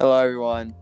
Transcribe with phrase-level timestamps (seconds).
[0.00, 0.76] Hello, everyone.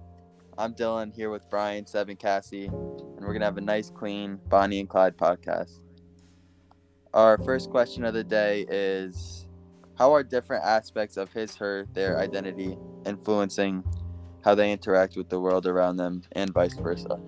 [0.59, 3.89] I'm Dylan here with Brian, Seb, and Cassie, and we're going to have a nice,
[3.89, 5.81] clean Bonnie and Clyde podcast.
[7.15, 9.47] Our first question of the day is
[9.97, 12.77] How are different aspects of his, her, their identity
[13.07, 13.83] influencing
[14.45, 17.19] how they interact with the world around them and vice versa?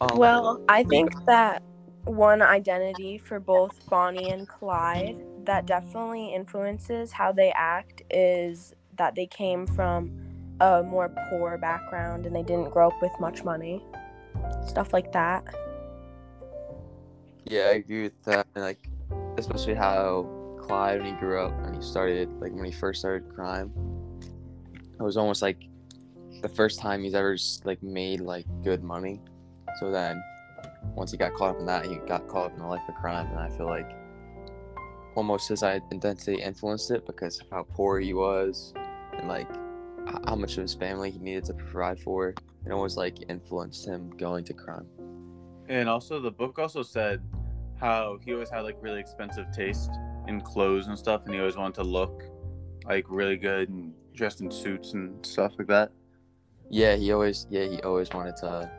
[0.00, 1.62] Um, Well, I think that
[2.04, 9.14] one identity for both Bonnie and Clyde that definitely influences how they act is that
[9.14, 10.10] they came from
[10.60, 13.82] a more poor background and they didn't grow up with much money.
[14.66, 15.44] Stuff like that.
[17.44, 18.46] Yeah, I agree with that.
[18.54, 18.88] And like,
[19.36, 20.28] especially how
[20.60, 23.72] Clyde, when he grew up and he started, like when he first started crime,
[24.98, 25.58] it was almost like
[26.42, 29.20] the first time he's ever like made like good money.
[29.80, 30.22] So then,
[30.94, 32.94] once he got caught up in that, he got caught up in the life of
[32.96, 33.90] crime, and I feel like
[35.14, 38.72] almost his identity influenced it because of how poor he was
[39.18, 39.48] and like
[40.26, 42.28] how much of his family he needed to provide for.
[42.28, 44.86] It almost like influenced him going to crime.
[45.68, 47.22] And also, the book also said
[47.80, 49.90] how he always had like really expensive taste
[50.28, 52.24] in clothes and stuff, and he always wanted to look
[52.84, 55.90] like really good and dressed in suits and stuff like that.
[56.70, 58.70] Yeah, he always yeah he always wanted to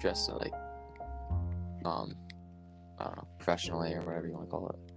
[0.00, 0.52] dress like
[1.84, 2.14] um
[2.98, 4.92] I don't know professionally or whatever you want to call it.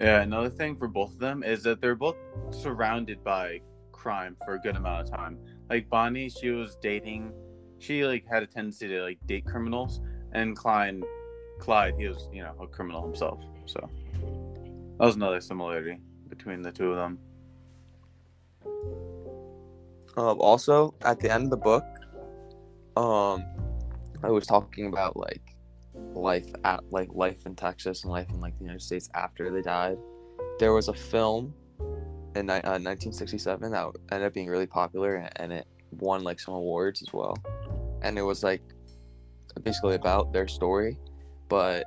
[0.00, 2.16] Yeah, another thing for both of them is that they're both
[2.50, 3.60] surrounded by
[3.92, 5.38] crime for a good amount of time.
[5.70, 7.32] Like Bonnie, she was dating,
[7.78, 10.00] she like had a tendency to like date criminals,
[10.32, 11.02] and Clyde,
[11.60, 13.40] Clyde, he was you know a criminal himself.
[13.66, 13.88] So
[14.98, 15.98] that was another similarity
[16.28, 17.18] between the two of them.
[20.16, 21.84] Um, also at the end of the book,
[22.96, 23.44] um,
[24.22, 25.51] I was talking about like
[25.94, 29.62] life at like life in Texas and life in like the United States after they
[29.62, 29.98] died.
[30.58, 31.54] There was a film
[32.34, 35.66] in uh, 1967 that ended up being really popular and, it
[35.98, 37.36] won like some awards as well.
[38.00, 38.62] And it was like
[39.62, 40.98] basically about their story,
[41.48, 41.84] but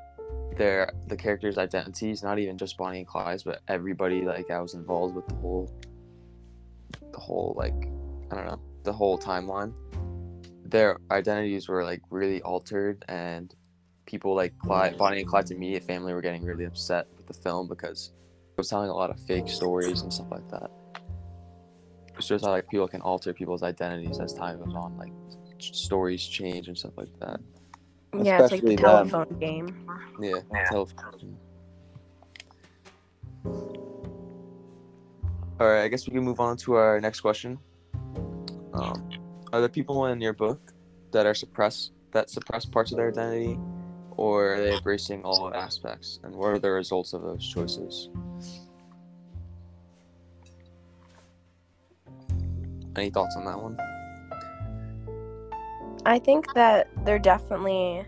[0.57, 4.73] their the characters' identities, not even just Bonnie and Clyde's, but everybody like I was
[4.73, 5.71] involved with the whole
[7.11, 7.73] the whole like
[8.31, 9.73] I don't know the whole timeline.
[10.63, 13.53] Their identities were like really altered, and
[14.05, 17.67] people like Clyde, Bonnie and Clyde's immediate family were getting really upset with the film
[17.67, 18.11] because
[18.51, 20.69] it was telling a lot of fake stories and stuff like that.
[22.17, 25.11] It shows how like people can alter people's identities as time goes on, like
[25.59, 27.39] stories change and stuff like that.
[28.21, 29.09] Yeah, it's like the Especially them.
[29.09, 29.89] telephone game.
[30.21, 30.39] Yeah,
[30.69, 31.37] television.
[35.57, 37.57] All right, I guess we can move on to our next question.
[38.73, 39.09] Um,
[39.53, 40.73] are there people in your book
[41.11, 43.59] that are suppressed that suppress parts of their identity,
[44.17, 46.19] or are they embracing all aspects?
[46.23, 48.09] And what are the results of those choices?
[52.95, 53.77] Any thoughts on that one?
[56.05, 58.05] I think that they're definitely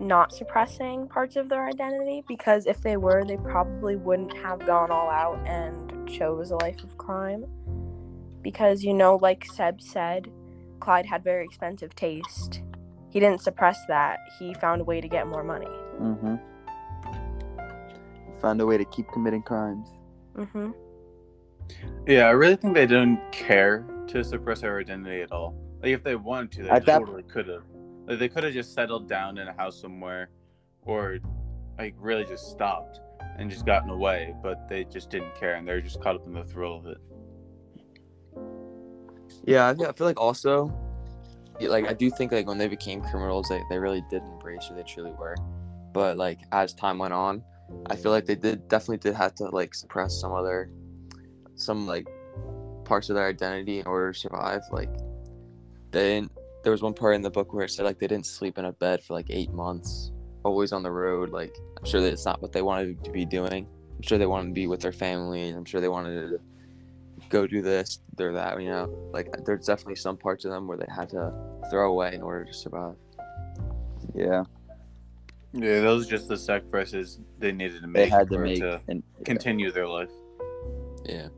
[0.00, 4.90] not suppressing parts of their identity because if they were, they probably wouldn't have gone
[4.90, 7.44] all out and chose a life of crime.
[8.42, 10.30] Because, you know, like Seb said,
[10.80, 12.60] Clyde had very expensive taste.
[13.14, 15.68] He didn't suppress that, he found a way to get more money.
[16.00, 16.34] Mm-hmm.
[18.40, 19.86] Found a way to keep committing crimes.
[20.36, 20.72] hmm
[22.08, 25.54] Yeah, I really think they didn't care to suppress their identity at all.
[25.80, 27.62] Like if they wanted to, they At that- totally could have.
[28.08, 30.30] Like they could have just settled down in a house somewhere,
[30.82, 31.18] or
[31.78, 32.98] like really just stopped
[33.38, 34.34] and just gotten away.
[34.42, 36.98] But they just didn't care, and they're just caught up in the thrill of it.
[39.46, 40.93] Yeah, I feel, I feel like also, yeah,
[41.60, 44.74] like I do think like when they became criminals, they, they really did embrace who
[44.74, 45.36] they truly were.
[45.92, 47.42] But like as time went on,
[47.86, 50.70] I feel like they did definitely did have to like suppress some other,
[51.54, 52.06] some like
[52.84, 54.62] parts of their identity in order to survive.
[54.70, 54.90] Like
[55.90, 56.32] they didn't.
[56.62, 58.64] There was one part in the book where it said like they didn't sleep in
[58.64, 60.12] a bed for like eight months,
[60.44, 61.30] always on the road.
[61.30, 63.68] Like I'm sure that it's not what they wanted to be doing.
[63.96, 65.50] I'm sure they wanted to be with their family.
[65.50, 66.40] I'm sure they wanted to
[67.34, 69.10] go do this or that, you know.
[69.12, 71.32] Like there's definitely some parts of them where they had to
[71.70, 72.94] throw away in order to survive.
[74.14, 74.44] Yeah,
[75.52, 78.60] Yeah, those are just the sacrifices they needed to make they had to make.
[78.60, 80.10] to And continue their life.
[81.04, 81.28] Yeah.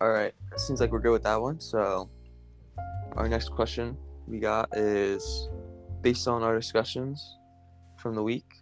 [0.00, 0.34] All right.
[0.56, 1.60] Seems like we're good with that one.
[1.60, 2.10] So
[3.12, 3.96] our next question
[4.26, 5.48] we got is
[6.00, 7.38] based on our discussions
[7.98, 8.61] from the week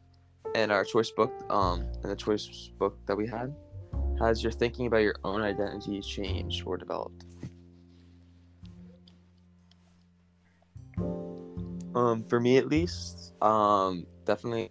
[0.55, 3.55] and our choice book um and the choice book that we had
[4.19, 7.25] has your thinking about your own identity changed or developed
[11.95, 14.71] um for me at least um definitely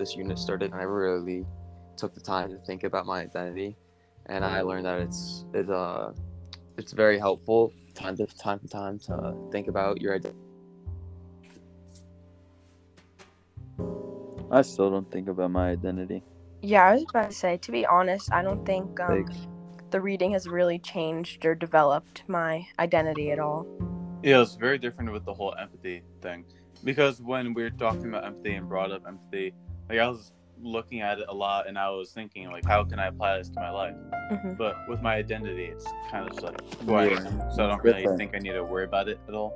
[0.00, 1.46] this unit started, and I really
[1.96, 3.76] took the time to think about my identity,
[4.26, 6.12] and I learned that it's it's uh
[6.76, 10.49] it's very helpful time to time to time to think about your identity.
[14.50, 16.22] I still don't think about my identity.
[16.62, 19.24] Yeah, I was about to say, to be honest, I don't think um,
[19.90, 23.66] the reading has really changed or developed my identity at all.
[24.22, 26.44] Yeah, it's very different with the whole empathy thing.
[26.84, 29.54] Because when we are talking about empathy and brought up empathy,
[29.88, 30.32] like I was
[30.62, 33.48] looking at it a lot and I was thinking like how can I apply this
[33.50, 33.94] to my life?
[34.30, 37.50] hmm But with my identity it's kind of just like who I am.
[37.54, 39.54] So I don't really think I need to worry about it at all.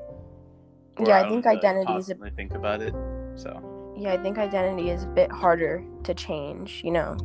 [0.98, 2.94] Yeah, I don't think have to, identity is a- constantly think about it.
[3.34, 7.16] So Yeah, I think identity is a bit harder to change, you know,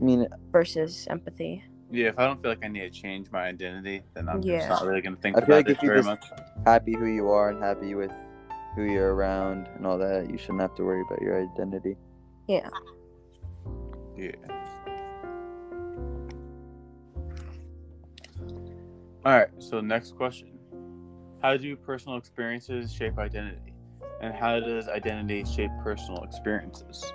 [0.00, 1.64] I mean, versus empathy.
[1.90, 4.58] yeah, if I don't feel like I need to change my identity, then I'm Yeah.
[4.58, 6.24] just not really gonna think I about feel like it if you very just- much.
[6.66, 8.12] happy who you are and happy with
[8.74, 11.96] who you're around and all that, you shouldn't have to worry about your identity.
[12.46, 12.68] Yeah.
[14.16, 14.32] Yeah.
[19.24, 19.48] All right.
[19.58, 20.58] So next question:
[21.42, 23.67] How do personal experiences shape identity,
[24.20, 27.12] and how does identity shape personal experiences?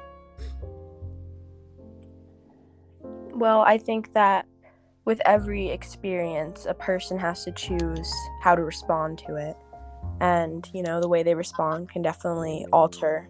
[3.34, 4.46] Well, I think that
[5.06, 9.58] with every experience, a person has to choose how to respond to it.
[10.22, 13.28] And, you know, the way they respond can definitely alter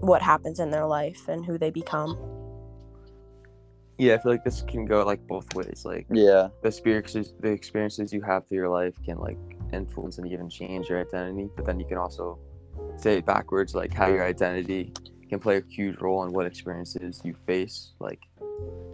[0.00, 2.18] what happens in their life and who they become.
[3.98, 5.82] Yeah, I feel like this can go like both ways.
[5.84, 9.38] Like Yeah, the experiences, the experiences you have through your life can like
[9.72, 11.48] influence and even change your identity.
[11.56, 12.38] But then you can also
[12.96, 14.92] say it backwards, like how your identity
[15.28, 18.20] can play a huge role in what experiences you face, like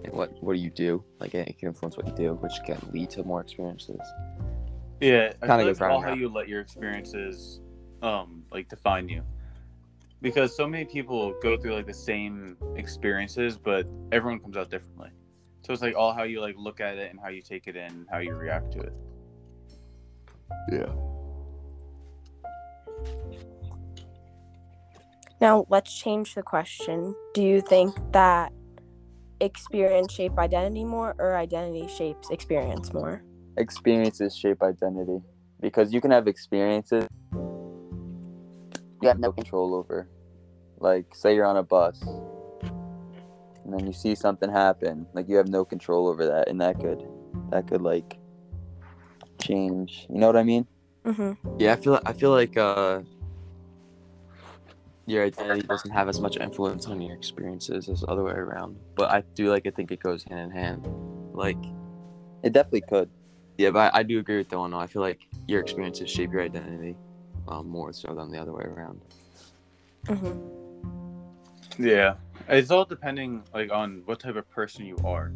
[0.05, 1.03] and what what do you do.
[1.19, 4.01] Like it can influence what you do, which can lead to more experiences.
[5.01, 7.61] Yeah, feel like goes all how you let your experiences,
[8.03, 9.23] um, like define you.
[10.23, 15.11] Because so many people go through like the same experiences, but everyone comes out differently.
[15.63, 17.77] So it's like all how you like look at it and how you take it
[17.77, 18.95] in, how you react to it.
[20.71, 20.93] Yeah.
[25.41, 27.15] Now, let's change the question.
[27.35, 28.53] Do you think that
[29.41, 33.23] experience shape identity more or identity shapes experience more?
[33.59, 35.19] experiences shape identity
[35.61, 37.07] because you can have experiences
[39.03, 40.09] you have no control over.
[40.79, 45.49] Like, say you're on a bus and then you see something happen, like you have
[45.49, 47.03] no control over that, and that could,
[47.51, 48.19] that could like
[49.41, 50.07] change.
[50.09, 50.67] You know what I mean?
[51.05, 51.33] Mm-hmm.
[51.59, 53.03] Yeah, I feel I feel like uh
[55.07, 58.77] your identity doesn't have as much influence on your experiences as the other way around.
[58.97, 60.87] But I do like I think it goes hand in hand.
[61.33, 61.59] Like
[62.43, 63.09] It definitely could.
[63.59, 64.79] yeah, but I, I do agree with Delano.
[64.79, 66.97] I feel like your experiences shape your identity
[67.47, 69.01] um, more so than the other way around.
[70.07, 71.85] Mm-hmm.
[71.85, 72.15] Yeah,
[72.49, 75.31] it's all depending like on what type of person you are.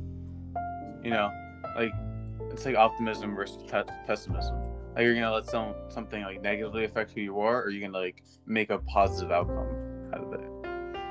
[1.04, 1.30] You know,
[1.76, 1.92] like
[2.60, 4.54] it's like optimism versus pe- pessimism.
[4.94, 7.98] Like you're gonna let some something like negatively affect who you are, or you're gonna
[7.98, 9.66] like make a positive outcome
[10.12, 10.50] out of it.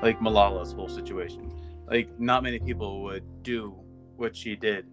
[0.00, 1.50] Like Malala's whole situation.
[1.88, 3.74] Like not many people would do
[4.14, 4.86] what she did,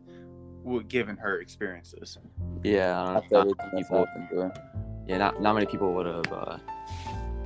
[0.88, 2.18] given her experiences.
[2.64, 3.40] Yeah, I don't know.
[3.42, 4.52] everything Not that's people, happened
[5.08, 6.58] yeah, not not many people would have uh,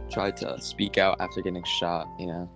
[0.10, 2.08] tried to speak out after getting shot.
[2.18, 2.50] You know.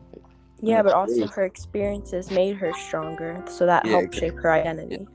[0.61, 4.29] Yeah, but also her experiences made her stronger, so that Yeah, helped exactly.
[4.29, 4.97] shape her identity.
[5.01, 5.05] Yeah,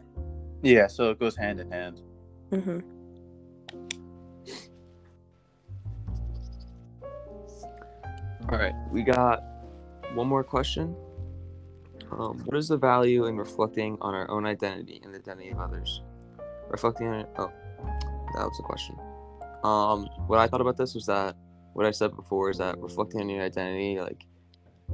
[0.87, 2.01] so it goes hand in hand.
[2.53, 2.81] Mm-hmm.
[8.51, 9.43] All right, we got
[10.15, 10.97] one more question.
[12.11, 15.61] Um, what is the value in reflecting on our own identity and the identity of
[15.61, 16.03] others?
[16.69, 17.29] Reflecting on it.
[17.39, 17.53] oh,
[18.35, 18.99] that was the question.
[19.63, 21.37] Um, what I thought about this was that
[21.75, 24.27] what I said before is that reflecting on your identity, like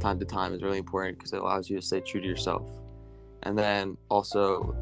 [0.01, 2.69] time to time, is really important because it allows you to stay true to yourself.
[3.45, 4.77] And then also,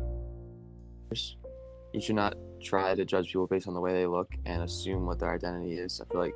[1.92, 5.06] you should not try to judge people based on the way they look and assume
[5.06, 6.00] what their identity is.
[6.00, 6.34] I feel like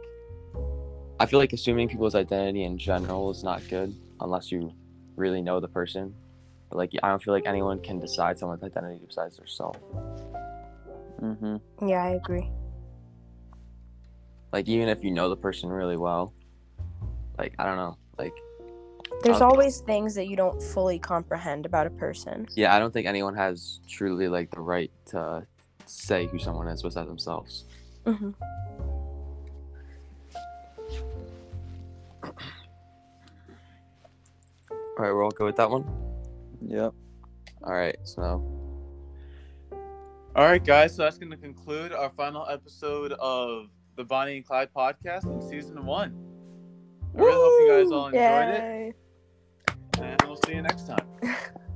[1.20, 4.72] I feel like assuming people's identity in general is not good unless you
[5.16, 6.14] really know the person.
[6.68, 9.78] But like I don't feel like anyone can decide someone's identity besides themselves.
[11.20, 11.88] Mm-hmm.
[11.88, 12.50] Yeah, I agree.
[14.52, 16.32] Like even if you know the person really well,
[17.36, 18.34] like I don't know, like
[19.22, 22.46] There's Um, always things that you don't fully comprehend about a person.
[22.54, 25.46] yeah, I don't think anyone has truly like the right to
[25.86, 27.64] say who someone is besides themselves.
[28.06, 28.30] Mm-hmm.
[34.70, 35.84] All right, we're all good with that one.
[36.66, 36.92] Yep.
[37.64, 38.44] All right, so
[40.36, 40.94] All right, guys.
[40.94, 45.40] So that's going to conclude our final episode of the Bonnie and Clyde podcast in
[45.48, 46.14] season one.
[47.68, 48.96] You guys all enjoyed it,
[50.00, 51.06] and we'll see you next time.